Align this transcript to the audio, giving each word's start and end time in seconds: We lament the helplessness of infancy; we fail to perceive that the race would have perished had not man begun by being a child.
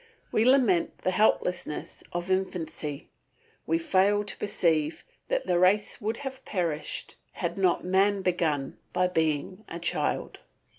We 0.31 0.43
lament 0.45 0.97
the 1.03 1.11
helplessness 1.11 2.03
of 2.11 2.31
infancy; 2.31 3.09
we 3.67 3.77
fail 3.77 4.23
to 4.23 4.35
perceive 4.35 5.05
that 5.27 5.45
the 5.45 5.59
race 5.59 6.01
would 6.01 6.17
have 6.25 6.43
perished 6.43 7.17
had 7.33 7.55
not 7.55 7.85
man 7.85 8.23
begun 8.23 8.79
by 8.93 9.09
being 9.09 9.63
a 9.69 9.77
child. 9.77 10.39